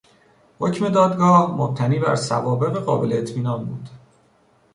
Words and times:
حکم 0.59 0.89
دادگاه 0.89 1.55
مبتنی 1.57 1.99
بر 1.99 2.15
سوابق 2.15 2.79
قابل 2.79 3.13
اطمینان 3.13 3.65
بود. 3.65 3.89